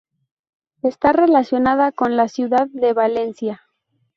Está 0.81 1.13
relacionada 1.13 1.91
con 1.91 2.17
la 2.17 2.27
ciudad 2.27 2.67
de 2.71 2.91
Valencia. 2.91 3.61